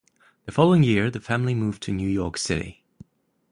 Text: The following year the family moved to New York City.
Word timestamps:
The 0.47 0.51
following 0.51 0.81
year 0.81 1.11
the 1.11 1.19
family 1.19 1.53
moved 1.53 1.83
to 1.83 1.91
New 1.91 2.09
York 2.09 2.35
City. 2.35 2.81